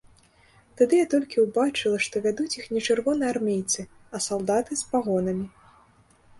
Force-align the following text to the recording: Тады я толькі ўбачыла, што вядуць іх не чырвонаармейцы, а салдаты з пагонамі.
Тады 0.79 0.93
я 1.03 1.09
толькі 1.13 1.43
ўбачыла, 1.45 1.99
што 2.07 2.23
вядуць 2.25 2.57
іх 2.59 2.65
не 2.77 2.81
чырвонаармейцы, 2.87 3.87
а 4.17 4.25
салдаты 4.31 4.71
з 4.85 4.93
пагонамі. 4.95 5.47